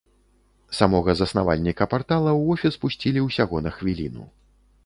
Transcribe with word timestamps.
Самога 0.77 1.15
заснавальніка 1.19 1.87
партала 1.93 2.31
ў 2.31 2.57
офіс 2.57 2.73
пусцілі 2.87 3.27
ўсяго 3.27 3.63
на 3.67 3.71
хвіліну. 3.77 4.23